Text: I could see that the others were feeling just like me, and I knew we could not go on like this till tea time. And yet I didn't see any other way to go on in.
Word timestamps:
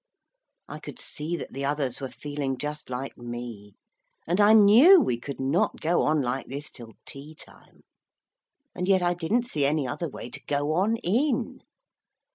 I 0.67 0.79
could 0.79 0.97
see 0.97 1.37
that 1.37 1.53
the 1.53 1.63
others 1.63 2.01
were 2.01 2.09
feeling 2.09 2.57
just 2.57 2.89
like 2.89 3.19
me, 3.19 3.75
and 4.25 4.41
I 4.41 4.53
knew 4.53 4.99
we 4.99 5.19
could 5.19 5.39
not 5.39 5.79
go 5.79 6.01
on 6.01 6.23
like 6.23 6.47
this 6.47 6.71
till 6.71 6.93
tea 7.05 7.35
time. 7.35 7.83
And 8.73 8.87
yet 8.87 9.03
I 9.03 9.13
didn't 9.13 9.45
see 9.45 9.63
any 9.63 9.87
other 9.87 10.09
way 10.09 10.31
to 10.31 10.43
go 10.45 10.73
on 10.73 10.95
in. 11.03 11.61